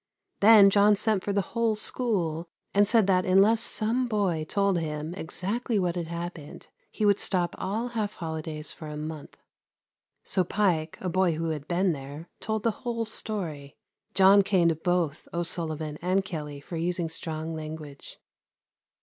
[0.39, 5.13] Then John sent for the whole school, and said that unless some boy told him
[5.13, 9.37] exactly what had happened, he would stop all half holidays for a month.
[10.23, 13.77] So Pyke, a boy who had been there, told the whole story.
[14.15, 18.17] John caned both O'Sullivan and Kelley for using strong language.